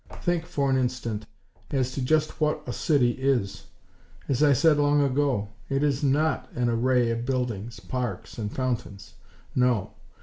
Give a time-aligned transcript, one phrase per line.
[0.23, 1.27] Think, for an instant,
[1.69, 3.67] as to just what a city is.
[4.27, 9.13] As I said long ago, it is not an array of buildings, parks and fountains.
[9.53, 9.91] No.